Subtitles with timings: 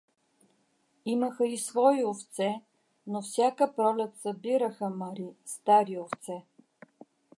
[1.11, 2.49] Имаха и свои овце,
[3.07, 6.37] но всяка пролет събираха мари (стари овце).